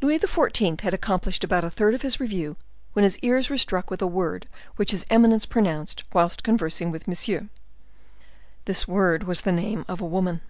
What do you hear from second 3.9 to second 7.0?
with a word which his eminence pronounced whilst conversing